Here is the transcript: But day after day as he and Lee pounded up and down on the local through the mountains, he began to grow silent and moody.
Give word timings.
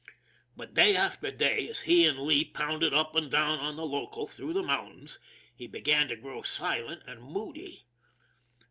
But 0.57 0.73
day 0.73 0.95
after 0.95 1.29
day 1.29 1.69
as 1.69 1.81
he 1.81 2.07
and 2.07 2.17
Lee 2.17 2.43
pounded 2.43 2.91
up 2.91 3.15
and 3.15 3.29
down 3.29 3.59
on 3.59 3.75
the 3.75 3.85
local 3.85 4.25
through 4.25 4.53
the 4.53 4.63
mountains, 4.63 5.19
he 5.55 5.67
began 5.67 6.07
to 6.07 6.15
grow 6.15 6.41
silent 6.41 7.03
and 7.05 7.21
moody. 7.21 7.85